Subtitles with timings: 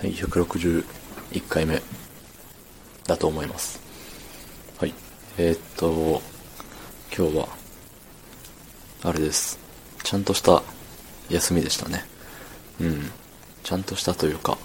[0.00, 0.82] はい、161
[1.46, 1.82] 回目
[3.06, 3.78] だと思います。
[4.78, 4.94] はい。
[5.36, 6.22] えー、っと、
[7.14, 7.48] 今日は、
[9.02, 9.58] あれです。
[10.02, 10.62] ちゃんとした
[11.28, 12.06] 休みでしたね。
[12.80, 13.10] うん。
[13.62, 14.56] ちゃんとしたというか、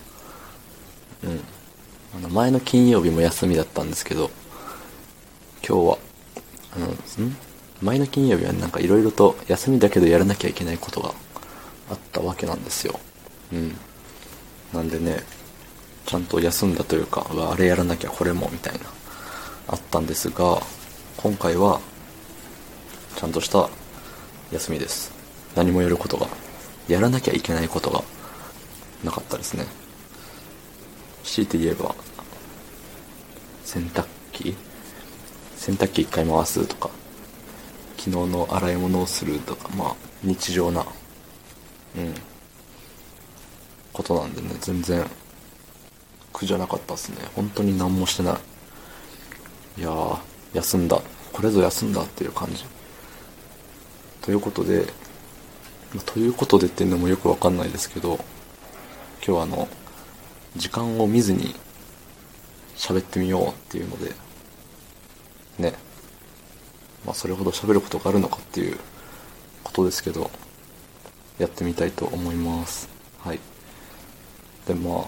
[1.22, 1.42] うん。
[2.16, 4.32] あの、前の金曜日も休みだったんですけど、
[5.68, 5.98] 今日は、
[6.78, 7.38] あの、ん？
[7.82, 11.14] 前の金曜日はなんか色々と休みだけどやらなきゃいけないことが
[11.90, 12.98] あったわけなんですよ。
[13.52, 13.76] うん。
[14.74, 15.24] なんでね、
[16.06, 18.80] ちゃんと休んだというか、うあれやらなきゃこれもみたいな、
[19.68, 20.62] あったんですが、
[21.18, 21.80] 今回は、
[23.16, 23.70] ちゃんとした
[24.52, 25.12] 休みです。
[25.56, 26.28] 何もやることが、
[26.88, 28.04] やらなきゃいけないことが
[29.04, 29.66] なかったですね。
[31.24, 31.96] 強いて言えば、
[33.64, 34.56] 洗濯機？
[35.58, 36.90] 洗濯機一回回すとか、
[37.98, 40.86] 昨日の洗い物をするとか、まあ、日常な、
[41.98, 42.14] うん、
[43.96, 45.06] ことなんでね、全然
[46.34, 47.18] 苦じゃなかったですね。
[47.34, 48.34] 本当に何もしてな
[49.78, 49.82] い。
[49.82, 50.20] いやー、
[50.54, 51.02] 休んだ。
[51.32, 52.66] これぞ休んだっていう感じ。
[54.22, 54.86] ということで、
[56.06, 58.16] ということでっていうのもよくわかんないですけど、
[59.26, 59.68] 今日はあの、
[60.58, 61.56] 時間を見ずに
[62.76, 64.14] 喋ってみようっていうので、
[65.58, 65.74] ね。
[67.06, 68.78] まあそれほど喋ることがあるのかっていう
[69.64, 70.30] ことですけど、
[71.38, 72.90] やってみたいと思います。
[73.20, 73.40] はい。
[74.68, 75.06] で、まあ、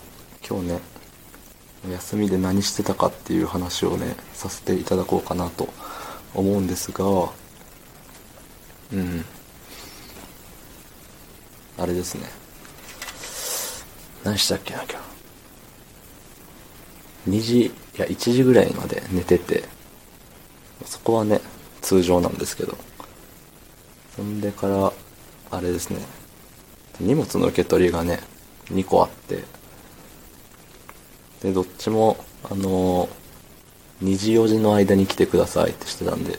[0.48, 0.80] 今日ね、
[1.92, 5.70] 休みで何してたかっていう話をね、させていただこうかなと
[6.34, 7.06] 思うんですが、
[8.94, 9.26] うん。
[11.78, 12.30] あれですね。
[14.24, 15.00] 何したっけな、今
[17.26, 17.30] 日。
[17.30, 19.64] 2時、いや、1時ぐらいまで寝てて、
[20.86, 21.42] そこはね、
[21.82, 22.78] 通常なんですけど、
[24.16, 24.94] そんでから、
[25.52, 26.00] あれですね、
[27.00, 28.20] 荷物の受け取りがね、
[28.72, 29.44] 2個あって、
[31.42, 36.38] で、どっちも、あのー、2時4時の間に来てくださいってしてたんで、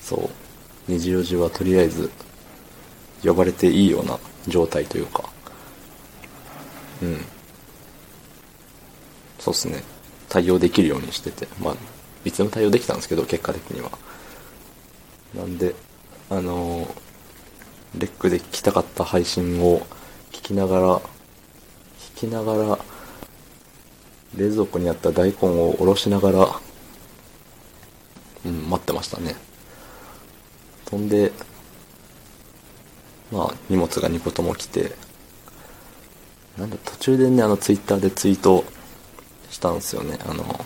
[0.00, 0.30] そ
[0.88, 2.10] う、2時4時はとりあえず、
[3.22, 5.28] 呼ばれていいような状態というか、
[7.02, 7.24] うん。
[9.38, 9.82] そうっすね。
[10.28, 11.76] 対応できるようにしてて、まあ、
[12.24, 13.90] いつも対応できたんですけど、結果的には。
[15.34, 15.74] なんで、
[16.30, 16.88] あのー、
[17.98, 19.80] レックで聞きたかった配信を
[20.32, 21.00] 聞きながら、
[22.18, 22.78] きながら、
[24.36, 26.60] 冷蔵庫にあった大根をおろしながら、
[28.44, 29.36] うん、待ってましたね。
[30.90, 31.30] そんで、
[33.30, 34.96] まあ、荷物が2個とも来て、
[36.56, 38.64] なんだ、途中でね、あの、ツイッターでツイート
[39.50, 40.18] したんですよね。
[40.26, 40.64] あの、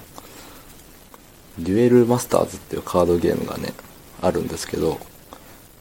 [1.59, 3.75] デュエルマスターズっていうカードゲームがね、
[4.23, 4.99] あるんですけど、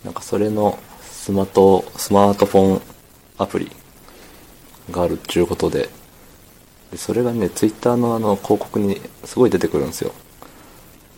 [0.03, 2.81] なんかそれのスマート、スマートフォン
[3.37, 3.71] アプリ
[4.91, 5.89] があるっていうことで、
[6.91, 10.11] でそれがね、ツイッターのあの広告にすごい出てくるんですよ。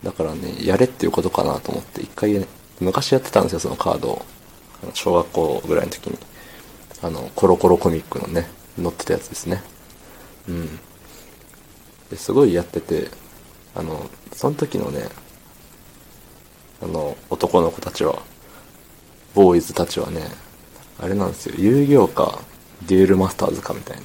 [0.04, 2.46] だからね、やれっていうことかなと思って、一回ね、
[2.80, 4.26] 昔やってたんですよ、そのカードを。
[4.94, 6.18] 小学校ぐらいの時に。
[7.02, 9.64] あの、コロコロコミックのね、載ってたやつですね。
[10.48, 10.80] うん。
[12.10, 13.10] ですごいやってて、
[13.76, 15.08] あの、その時のね、
[16.82, 18.22] あの、男の子たちは、
[19.34, 20.28] ボーイズたちはね、
[21.00, 22.40] あれなんですよ、遊戯王か、
[22.88, 24.04] デュエルマスターズかみたいな。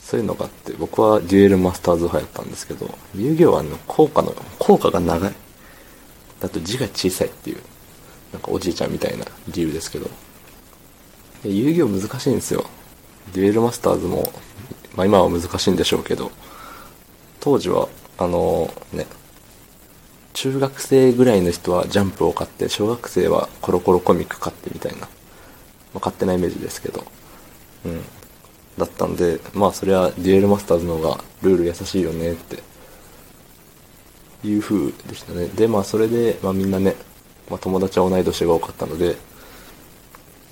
[0.00, 5.34] そういうのがあって、僕はデュエルマスターズ派やったんですけど、遊戯王はあの、効果の、効果が長い。
[6.38, 7.58] だと字が小さいっていう、
[8.32, 10.08] なんかおじいちゃんみたいな理由ですけど。
[11.44, 12.64] 遊戯王難しいんですよ。
[13.34, 14.32] デュエルマスターズも、
[14.94, 16.30] まあ今は難しいんでしょうけど、
[17.40, 19.06] 当時は、あのね、
[20.34, 24.98] 中学生ぐらいの人はジャンプを買って、小学生はコロコロコミック買ってみたいな。
[25.00, 25.08] まあ、
[25.94, 27.04] 勝手なイメージですけど。
[27.86, 28.02] うん。
[28.78, 32.62] だったんで、まあそれはデュエルマスターズの方がルール優しいよねって、
[34.46, 35.46] いう風でしたね。
[35.46, 36.94] で、まあそれで、まあみんなね、
[37.48, 39.16] まあ友達は同い年が多かったので、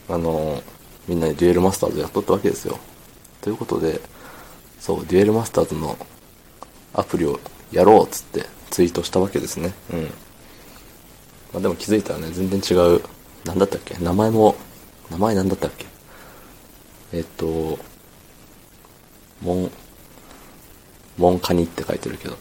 [0.09, 0.63] あの
[1.07, 2.79] みんなでデュエルマスターズやっとったわけですよ。
[3.43, 4.01] ということで、
[4.81, 5.99] そう、デュエルマスターズの
[6.95, 7.39] アプリを
[7.73, 9.75] やろうっつってツイートしたわけですね。
[9.93, 10.03] うん。
[10.05, 10.11] ま
[11.57, 13.03] あでも気づいたらね、全然違う、
[13.45, 13.97] なんだったっけ？
[14.03, 14.57] 名前も、
[15.11, 15.85] 名前なんだったっけ？
[17.15, 17.79] えっと、
[19.41, 19.71] モン、
[21.17, 22.37] モンカニって書いてるけど、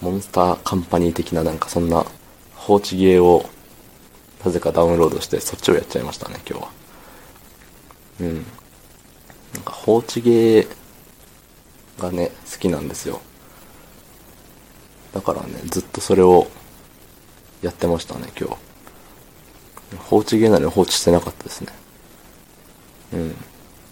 [0.00, 2.06] モンスターカンパニー的ななんかそんな
[2.54, 3.44] 放置ゲーを
[4.44, 6.70] なぜかダウンロードしてそっちをやっちゃいましたね、今日は。
[8.20, 8.34] うん。
[8.36, 8.44] なん
[9.64, 10.68] か放置ゲー
[12.00, 13.20] がね、好きなんですよ。
[15.12, 16.46] だからね、ずっとそれを
[17.60, 18.56] やってましたね、今日。
[19.98, 21.72] 放置ゲーなのに放置してなかったですね。
[23.12, 23.36] うん。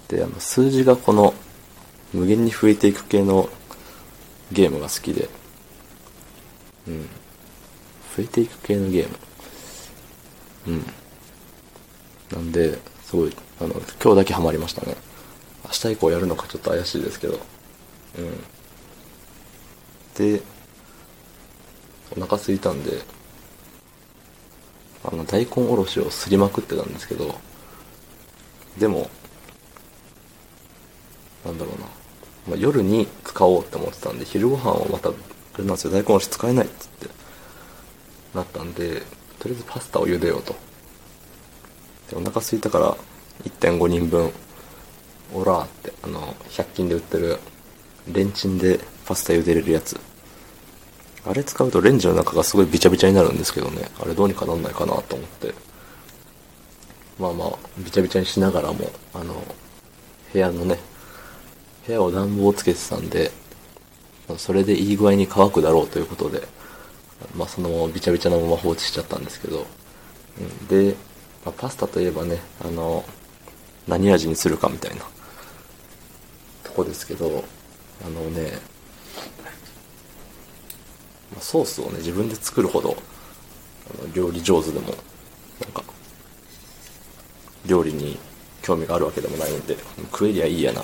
[0.09, 1.35] で、あの、数字がこの
[2.13, 3.49] 無限に増えていく系の
[4.53, 5.29] ゲームが好きで、
[6.89, 7.03] うん。
[7.03, 7.09] 増
[8.21, 9.19] えていく系のゲーム。
[10.69, 10.87] うん。
[12.33, 14.97] なんで、すごい、あの、今日だけハマりましたね。
[15.65, 17.39] 明日以降やるのかちょっと怪しいですけど。
[18.19, 18.45] うん。
[20.17, 20.43] で、
[22.17, 23.03] お腹空いたんで、
[25.05, 27.39] あの、大根おろしをすりまくってたんですけど、
[28.79, 29.11] でも、
[31.45, 31.87] なんだろうな。
[32.49, 35.13] まあ、夜に使おうって思ってたんで、昼ご飯をまた、あ
[35.59, 37.07] れなんですよ、大根おろし使えないっつって、
[38.35, 39.03] なったんで、
[39.39, 40.55] とりあえずパスタを茹でようと。
[42.11, 42.97] で、お腹空いたから、
[43.45, 44.33] 1.5人分、
[45.35, 47.39] オラーって、あの、100均で売ってる、
[48.13, 49.99] レンチンでパスタ茹でれるやつ。
[51.27, 55.53] あれ使うとレンジの中がすごいビチャビチャになるんですけどね、あれどうにかなんないかなと思って。
[57.21, 59.35] まあまあ、ビチャビチャにしながらも、あの、
[60.33, 60.79] 部屋のね、
[61.87, 63.31] 部屋を暖房をつけてたんで、
[64.39, 66.43] それでいい具合に乾くだろうということで、
[67.37, 69.67] まあそのままビチャビチャのまま放置しちゃったんですけど、
[70.69, 70.97] で、
[71.45, 73.05] まあ、パスタといえばね、あの、
[73.87, 75.03] 何味にするかみたいな
[76.65, 77.45] とこですけど、
[78.03, 78.53] あのね、
[81.39, 82.97] ソースをね、自分で作るほど、
[84.15, 84.95] 料理上手でも、
[87.67, 88.19] 料理に
[88.63, 89.77] 興味があるわけでもないんで、
[90.13, 90.83] 食えりゃいいやな。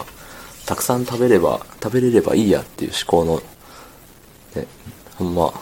[0.66, 3.40] たくさん食べれば、食べれればいいやっていう思考の、
[4.60, 4.66] ね、
[5.16, 5.52] ほんま、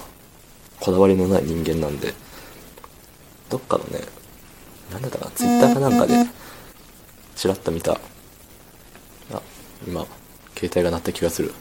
[0.81, 2.15] こだわりのない人間なんで、
[3.51, 4.01] どっかのね、
[4.91, 6.15] なんだったかな、ツイッターかなんかで、
[7.37, 7.93] ちらっと見た、
[9.33, 9.43] あ、
[9.87, 10.07] 今、
[10.57, 11.53] 携帯が鳴った気がする。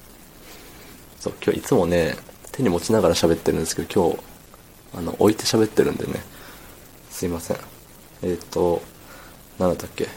[1.19, 2.15] そう、今日いつもね、
[2.51, 6.23] 手に持ちながら喋ってるんですけど、今日、あの、置いて喋ってるんでね、
[7.09, 7.57] すいません。
[8.21, 8.81] えっ、ー、と、
[9.59, 10.07] なんだったっけ、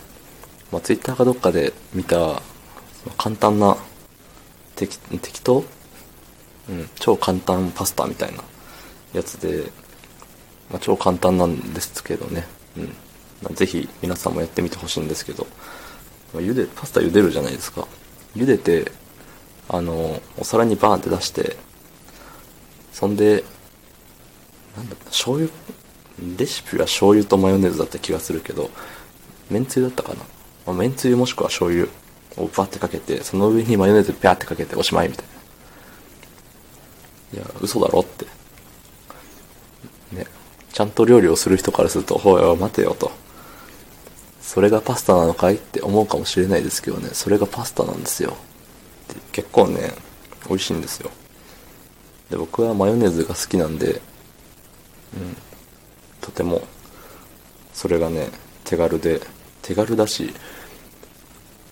[0.72, 2.42] まあ、ツイッターかどっかで見た、
[3.18, 3.76] 簡単な、
[4.74, 5.64] 適、適当？
[6.68, 8.42] うん、超簡単パスタみたいな
[9.12, 9.70] やつで、
[10.68, 12.44] まあ、超簡単なんですけどね。
[12.76, 12.84] うん。
[13.42, 15.46] まあ、ぜひ皆さんもやってみてほしいんですけど、
[16.34, 17.86] まあ、茹で、パスタ茹でるじゃないですか。
[18.34, 18.90] 茹でて、
[19.68, 21.56] あの、お皿にバーンって出して、
[22.92, 23.44] そんで、
[24.76, 25.50] なんだ醤油、
[26.36, 28.70] レシピは醤油とマヨネーズだった気がするけど、
[29.50, 30.16] めんつゆだったかな？
[30.66, 31.86] まあ、めんつゆもしくは醤油
[32.36, 35.26] をバーってかけて、その上にマヨネーズピャーってかけておしまいみたい
[37.34, 37.40] な。
[37.40, 38.24] いや、嘘だろって。
[40.12, 40.26] ね。
[40.72, 43.10] ちゃんと料理をする人からすると、ほいお待てよと。
[44.40, 48.36] それがパスタなのかいって思うかもしれないですけどね、それがパスタなんですよ。
[49.32, 49.92] 結構ね、
[50.48, 51.10] 美味しいんですよ。
[52.30, 55.36] で、僕はマヨネーズが好きなんで、うん、
[56.20, 56.62] とても、
[57.72, 58.28] それがね、
[58.64, 59.20] 手軽で、
[59.66, 60.32] 手軽だし、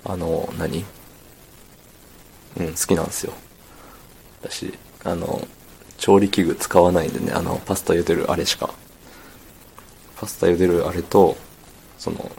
[0.04, 0.84] あの、何？
[2.56, 3.32] うん、好きなんですよ。
[4.42, 4.74] だし、
[5.04, 5.46] あの、
[5.96, 8.74] 調理器具使わないんでね、あの、パスタ茹でるあれしか。
[10.16, 11.36] パスタ茹でるあれと、
[11.98, 12.32] その、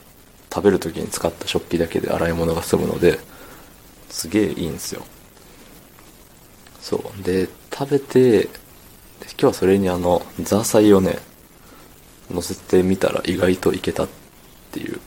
[0.53, 3.19] 食べる時に使った食器だけで洗い物が済むので、
[4.09, 5.05] すげえいいんですよ。
[6.81, 7.23] そう。
[7.23, 8.49] で、食べて、
[9.21, 11.17] 今日はそれにあの、ザーサイをね、
[12.29, 14.07] 乗せてみたら意外といけたっ
[14.71, 14.99] ていう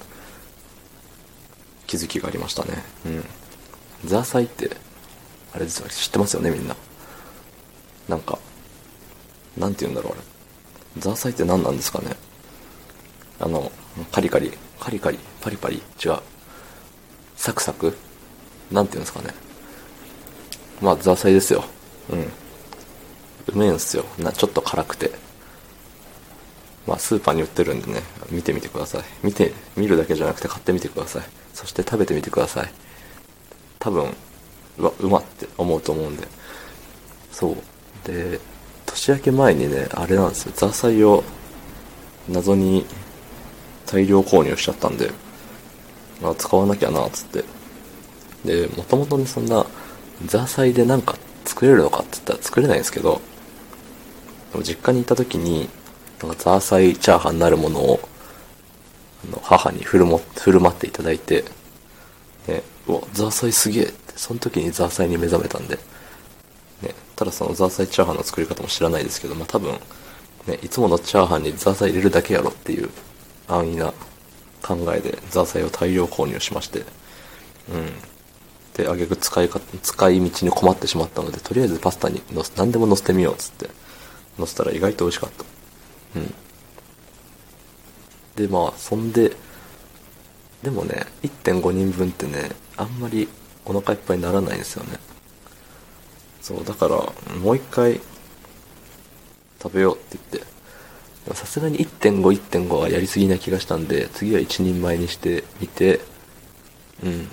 [1.88, 2.84] 気づきがありましたね。
[3.06, 3.24] うん。
[4.04, 4.70] ザーサイって、
[5.52, 6.76] あれですよ、知ってますよね、みんな。
[8.08, 8.38] なんか、
[9.56, 10.20] なんて言うんだろう、あれ。
[10.98, 12.14] ザーサイって何なんですかね。
[13.40, 13.72] あの、
[14.12, 16.18] カリカリ、カリカリ、パリパリ、違う。
[17.36, 17.96] サクサク？
[18.70, 19.34] なんて言うんですかね。
[20.80, 21.64] まあ、ザーサイですよ。
[22.10, 22.20] うん。
[22.20, 24.04] うめえんすよ。
[24.18, 25.10] な、ちょっと辛くて。
[26.86, 29.02] まあ、スーパーに売ってるんでね、見てみてください。
[29.22, 31.22] 見て、見るだけじゃなくて買ってみてください。
[31.52, 32.72] そして食べてみてください。
[33.78, 34.14] 多分、
[34.78, 36.26] うわ、うまって思うと思うんで。
[37.32, 37.56] そう。
[38.06, 38.40] で、
[38.86, 40.52] 年明け前にね、あれなんですよ。
[40.56, 41.22] ザーサイを
[42.28, 42.86] 謎に
[43.86, 45.10] 大量購入しちゃったんで、
[46.20, 47.44] まあ、使わなきゃな、つって。
[48.44, 49.66] で、もともとね、そんな、
[50.26, 53.20] ザーサイでなんか作れるのかって言ったら作れないんですけど、
[54.52, 55.68] でも実家に行った時に、
[56.20, 58.00] ザーサイチャーハンなるものを、
[59.24, 61.44] あの母に振るも振る舞っていただいて、
[62.46, 65.76] ね、うわ、ザーサイすげえって、その時にザーサイに目覚めたんで、
[66.82, 69.78] ね、ただそのザーサイチャーハンの作り方も知らないですけど、まあ多分、
[70.46, 72.90] ね、いつものチャーハンにザーサイ入れるだけやろっていう
[73.46, 73.92] 安易な
[74.62, 77.92] 考えでザーサイを大量購入しまして、うん。
[78.74, 83.68] で、あげく使いか、使い道に困ってしまったので、とりあえずパスタにのせ、何でも乗せてみようっつって、
[84.38, 85.57] 乗せたら意外と美味しかった。
[86.16, 86.34] うん。
[88.36, 89.32] で、まあ、そんで、
[90.62, 93.28] でもね、1.5人分ってね、あんまり
[93.64, 94.98] お腹いっぱいにならないんですよね。
[96.40, 96.96] そうだから
[97.36, 98.00] もう一回
[99.62, 100.58] 食べようって言って。
[101.34, 106.00] さすがに1.51.5はやりすぎな気がしたんで次は1人前にしてみて
[107.04, 107.28] うん。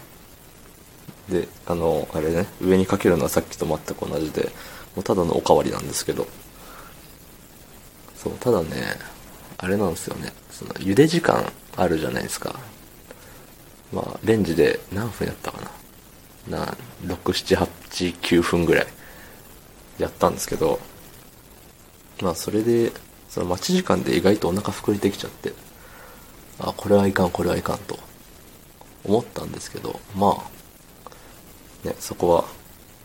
[1.29, 4.49] であのあれね上にかけるのはさっきと全く同じで
[4.95, 6.27] もうただのおかわりなんですけど。
[8.25, 8.69] そうただね
[9.59, 10.33] あれなんですよね。
[10.49, 11.45] その茹で時間
[11.77, 12.59] あるじゃないですか。
[13.93, 15.61] まあレンジで何分やったか
[16.49, 16.57] な。
[16.57, 16.65] な
[17.05, 17.57] 6、7、
[17.91, 18.87] 8、9分ぐらい
[19.99, 20.79] やったんですけど
[22.21, 22.91] まあそれで
[23.29, 25.53] その待ち時間で意外とお腹膨れてきちゃって
[26.59, 27.97] あこれはいかんこれはいかんと
[29.05, 30.37] 思ったんですけどま
[31.83, 32.45] あねそこは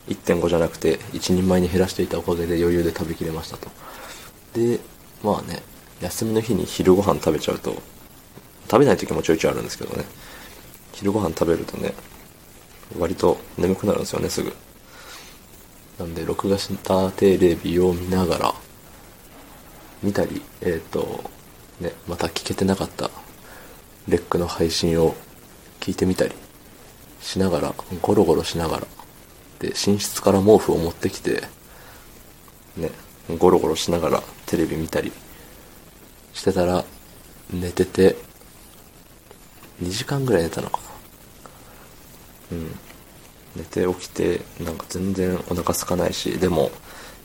[0.08, 3.70] 1.5じゃなくて1人前に減らしていたおかげで余裕で食べきれましたと。
[4.52, 4.80] で
[5.22, 5.62] まあね
[6.00, 7.74] 休みの日に昼ご飯食べちゃうと
[8.70, 10.04] 食べない時もちょいちょいあるんですけどね。
[10.92, 11.94] 昼ご飯食べるとね
[12.98, 14.52] 割と眠くなるんですよねすぐ。
[15.98, 18.54] なんで録画したテレビを見ながら
[20.02, 21.30] 見たりえっ、ー、と
[21.80, 23.10] ねまた聞けてなかった
[24.08, 25.14] レックの配信を
[25.80, 26.34] 聞いてみたり
[27.20, 28.86] しながらゴロゴロしながら
[29.58, 31.42] で寝室から毛布を持ってきて
[32.76, 32.90] ね
[33.38, 35.12] ゴロゴロしながらテレビ見たり
[36.32, 36.84] してたら
[37.52, 38.16] 寝てて
[39.82, 40.78] 2時間ぐらい寝たのか
[42.50, 42.56] な。
[42.56, 42.78] うん。
[43.56, 46.70] 寝て起きてなんか全然お腹空かないしでも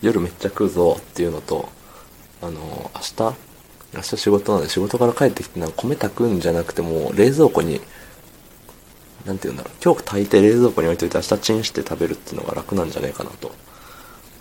[0.02, 1.70] 夜めっちゃ食うぞっていうのと
[2.42, 3.36] あの明日？
[3.94, 7.80] 明日仕事なんで仕事から帰ってきてなんか米炊くんじゃなくても冷蔵庫に
[9.26, 9.74] 何て言うんだろう。
[9.84, 13.52] 今日炊いて冷蔵庫に置いといて明日チンして食べるっていうのが楽なんじゃないかなと。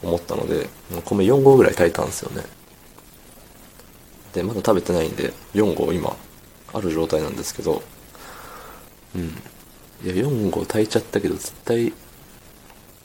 [0.04, 0.68] 思ったので
[1.04, 2.44] 米4合ぐらい炊いたんですよね。
[4.32, 6.16] でまだ食べてないんで4合今
[6.72, 7.82] ある状態なんですけど
[9.14, 9.22] うん。
[10.04, 11.92] いや4合炊いちゃったけど絶対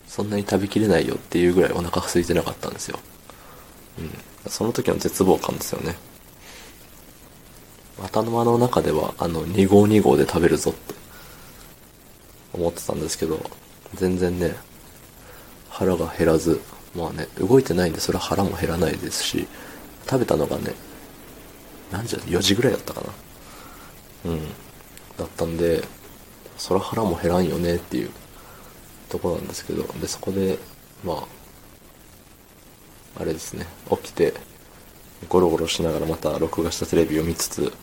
[0.08, 3.00] そんなに食べきれないよっていうぐらいお腹空いてなかったんですよ。
[4.00, 4.52] うん。
[4.52, 5.96] その時の絶望感ですよね。
[8.02, 10.96] 頭の中ではあの2合2合で食べるぞって
[12.54, 13.40] 思ってたんですけど
[13.96, 14.56] 全然ね
[15.70, 16.62] 腹が減らず
[16.96, 19.48] まあね動いてないんでそれは腹も減らないですし
[20.10, 20.74] 食べたのがね
[21.92, 23.08] 何時だ4時ぐらいだったかな。
[24.32, 24.42] うん。
[25.20, 25.84] だったんで
[26.58, 28.10] そら腹も減らんよねっていう
[29.10, 30.58] ところなんですけどでそこで
[31.04, 31.24] まあ
[33.22, 34.34] あれですね起きて
[35.28, 37.74] ゴロゴロしながらまた録画したテレビを見つつ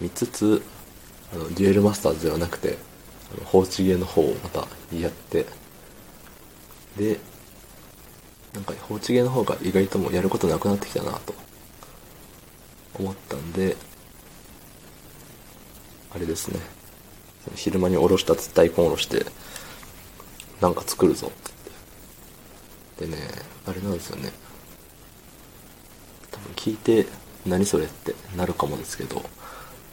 [0.00, 0.62] 見つつ
[1.34, 2.78] あのデュエルマスターズではなくて
[3.36, 5.46] あの放置芸の方をまたやって
[6.96, 7.18] で
[8.54, 11.34] なんか放置芸の方が意外ともやることなくなってきたなと。
[12.98, 13.76] 思ったんで
[16.14, 16.60] あれですね。
[17.54, 19.24] 昼間におろした大根おろして
[20.60, 23.06] なんか作るぞってって。
[23.06, 23.28] でね
[23.66, 24.30] あれなんですよね。
[26.30, 27.06] 多分聞いて
[27.46, 29.22] 何それってなるかもですけど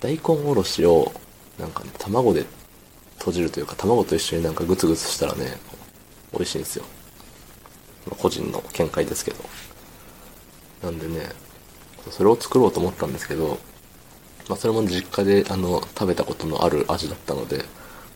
[0.01, 1.11] 大根おろしを
[1.57, 2.45] なんかね卵で
[3.17, 5.57] 閉じるというか卵と一緒になんかグツグツしたらね
[6.33, 6.85] 美味しいんですよ。
[8.17, 9.43] 個人の見解ですけど。
[10.83, 11.29] なんでね
[12.09, 13.59] それを作ろうと思ったんですけど、
[14.47, 17.65] まあ、それも実家であの食べたことのある味だったので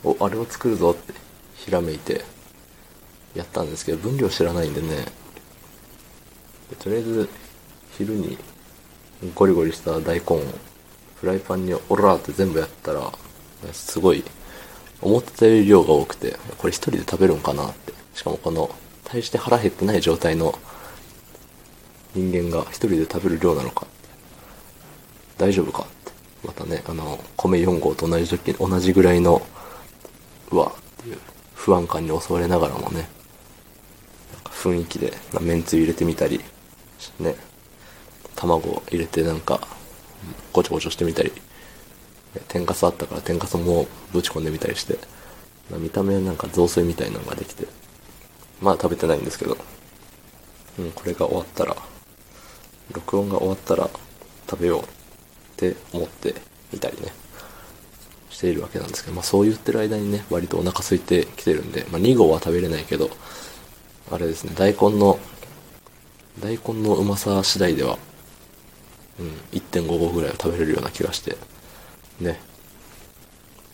[0.04, 1.14] おあれを作るぞって
[1.56, 2.24] ひらめいて
[3.36, 5.06] やったんですけど分量知らないんでね
[6.70, 7.30] でとりあえず
[7.98, 8.38] 昼に
[9.36, 10.42] ゴリゴリした大根を
[11.16, 13.12] フライパンにオラーって全部やったら
[13.72, 14.24] すごい
[15.02, 17.94] 思ってたより量が多くてこれ一人で食べるんかなって。
[18.14, 18.70] しかもこの
[19.14, 20.58] 大して腹減ってない状態の
[22.16, 23.86] 人間が一人で食べる量なのか。
[25.38, 25.84] 大丈夫か。
[25.84, 26.12] って
[26.44, 29.44] またねあの米4合と同じ時同じぐらいの
[30.50, 31.20] うわっていう
[31.54, 33.08] 不安感に襲われながらもね
[34.46, 36.42] 雰囲気でめんつゆ入れてみたり
[37.20, 37.36] ね
[38.36, 39.68] 卵入れてなんか
[40.52, 41.32] ごちょごちょしてみたり
[42.48, 44.98] 天かすあったから天かすもぶち込んでみたりして
[45.70, 47.68] 見た目なんか雑炊みたいなのができて
[48.64, 49.58] まだ食べてないんですけど、
[50.80, 51.76] うん、これが終わったら
[52.92, 53.90] 録音が終わったら
[54.50, 54.86] 食べようっ
[55.58, 56.36] て思って
[56.74, 57.14] いたりね。
[58.30, 63.12] しているわけなんですけど、まあ、そう言ってる間にね割とお腹空いてきてるんで、まあ、2合は食べれないけど
[64.12, 65.20] あれですね大根の
[66.42, 68.00] 大根のうまさ次第では、
[69.20, 71.38] うん、1.5合ぐらいは食べれるような気がして
[72.20, 72.40] ね。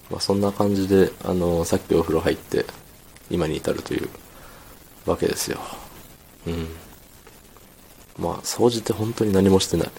[0.09, 2.65] まあ、そんな感じで、あの、さっきお風呂入って
[3.29, 4.09] 今に至るという
[5.09, 5.59] わけですよ。
[6.47, 6.67] うん。
[8.17, 9.91] まあ掃除って本当に何もしてない。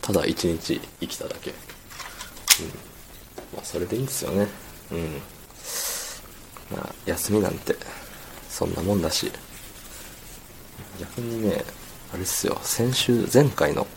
[0.00, 1.50] ただ一日生きただけ。
[1.50, 1.56] うん。
[3.54, 4.48] まあそれでいいんですよね。
[4.92, 5.20] うん。
[6.72, 7.74] まあ、休みなんて、
[8.48, 9.32] そんなもんだし、
[11.00, 11.64] 逆にね、
[12.14, 13.88] あれっすよ、先週、前回の、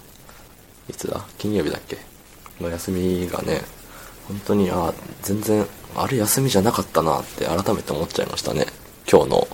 [0.90, 1.24] いつだ？
[1.38, 2.00] 金曜日だっけ？
[2.60, 3.62] の休みがね、
[4.28, 4.92] 本当に、あ
[5.22, 8.66] 全然、あれ休みじゃなかったなって改めて思っちゃいましたね。
[9.08, 9.48] 今日の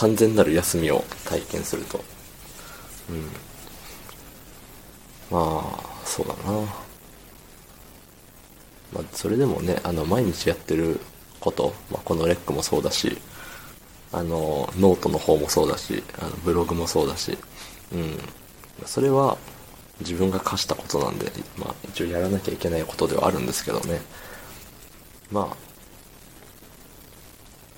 [0.00, 2.02] 完全なる休みを体験すると。
[3.10, 3.22] うん。
[5.30, 6.52] まあ、そうだな。
[8.94, 10.98] まあ、それでもね、あの、毎日やってる
[11.38, 13.18] こと、まあ、この rec もそうだし、
[14.10, 17.36] あの、ノートの方もそうだし、あのブログもそうだし、
[17.92, 18.18] うん。
[18.86, 19.36] それは
[20.00, 24.00] 自分が課したことなんで、まあ、一応やらなきゃいけないことではあるんですけどね。
[25.30, 25.54] ま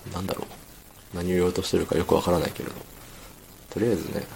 [0.09, 0.62] あ、なんだろう。
[1.15, 2.75] 何を言おうとしてるかよくわからないけれど、
[3.71, 4.27] とりあえずね、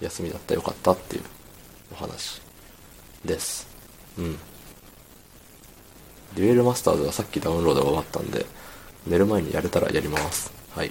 [0.00, 1.22] 休みだったらよかったっていう
[1.92, 2.40] お話
[3.24, 3.66] です。
[4.18, 4.38] うん。
[6.34, 8.46] デュエルマスターズはさっきダウンロードが終わったんで、
[9.06, 10.52] 寝る前にやれたらやります。
[10.74, 10.88] はい。
[10.88, 10.90] っ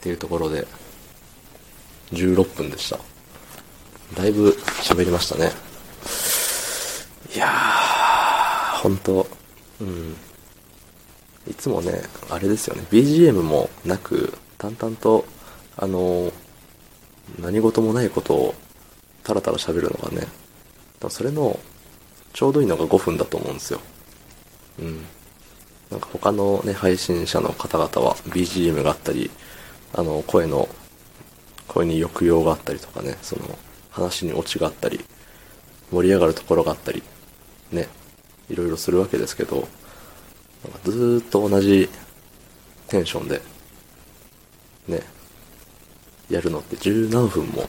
[0.00, 0.66] ていうところで、
[2.12, 2.98] 16分でした。
[4.14, 4.50] だいぶ
[4.82, 5.52] 喋りましたね。
[7.34, 9.26] いやー、ほんと、
[9.80, 10.16] うん。
[11.48, 15.24] いつもね、あれですよね、BGM もなく、淡々と、
[15.76, 16.32] あの、
[17.40, 18.54] 何事もないことを、
[19.24, 20.26] タラタラ喋るのがね、
[21.08, 21.58] それの、
[22.32, 23.80] ちょうどいいのが5分だと思うんですよ。
[24.80, 25.04] うん。
[25.90, 29.30] なんか他のね、配信者の方々は BGM があったり、
[29.92, 30.68] あの、声の、
[31.68, 33.58] 声に抑揚があったりとかね、その、
[33.90, 35.04] 話にオチがあったり、
[35.90, 37.02] 盛り上がるところがあったり、
[37.70, 37.88] ね、
[38.48, 39.68] いろいろするわけですけど、
[40.84, 41.88] ずーっと同じ
[42.88, 43.40] テンションで、
[44.88, 45.00] ね、
[46.30, 47.68] やるのって十何分も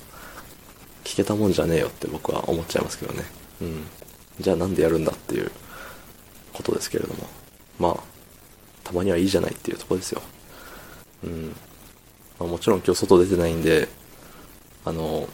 [1.03, 3.23] 聞けたもんじゃねえよって僕は思っちゃいますけどね。
[3.61, 3.83] うん。
[4.39, 5.51] じゃあなんでやるんだっていう
[6.53, 7.27] ことですけれども。
[7.79, 7.97] まあ、
[8.83, 10.21] たまにはいいじゃないっていうとこですよ。
[11.23, 11.55] うん。
[12.39, 13.87] まあ、もちろん今日外出てないんで、
[14.85, 15.27] あの、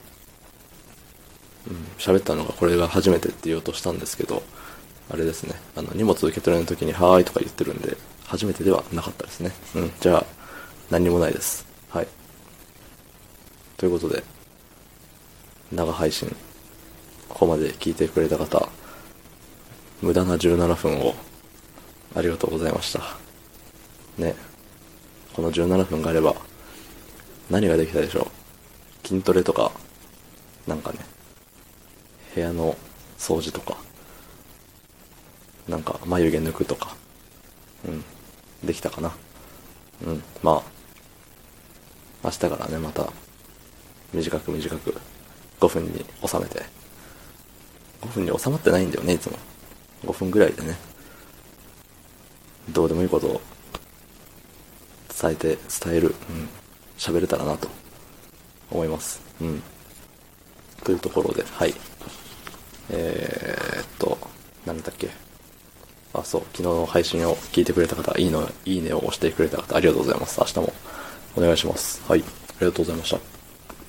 [1.68, 4.44] うん、喋ったのがこれが初めてって言おうとしたんですけど、
[5.12, 9.52] あれですね、あの、荷物受け取りの時に、はーいとか言ってるんで、初めてではなかったですね。
[9.76, 10.26] うん、じゃあ、
[10.92, 11.66] 何にもないです。
[11.90, 12.08] はい。
[13.78, 14.24] ということで、
[15.72, 16.36] 長配信、
[17.28, 18.70] ここまで聞いてくれた方、
[20.02, 21.16] 無駄な17分を
[22.16, 23.02] ありがとうございました。
[24.18, 24.36] ね。
[25.34, 26.36] この17分があれば、
[27.50, 28.30] 何ができたでしょ
[29.04, 29.08] う。
[29.08, 29.72] 筋トレとか、
[30.68, 31.00] なんかね、
[32.36, 32.76] 部屋の
[33.18, 33.78] 掃除とか、
[35.70, 36.96] なんか眉毛抜くとか、
[37.86, 38.04] うん、
[38.66, 39.16] できたかな。
[40.06, 40.64] うん、まあ、
[42.24, 43.08] 明日からね、また、
[44.12, 44.96] 短く短く、
[45.60, 46.64] 5分に収めて、
[48.02, 49.38] 5分に収まってないんだよね、いつも。
[50.06, 50.76] 5分ぐらいでね、
[52.70, 53.42] どうでもいいことを
[55.22, 56.50] 伝えて、伝える、うん、
[56.98, 57.68] 喋れたらなと
[58.72, 59.22] 思います。
[59.40, 59.62] うん。
[60.84, 61.74] というところで、はい。
[62.90, 64.18] えー、っと、
[64.66, 65.29] 何だっけ。
[66.14, 70.40] あ、そう、昨日の配信を聞いてくれた方、いいの、いいねを押してくれた方、ありがとうございます。
[70.40, 70.74] 明日も
[71.36, 72.02] お願いします。
[72.08, 72.22] はい。
[72.22, 72.24] あ
[72.62, 73.29] りがとうございました。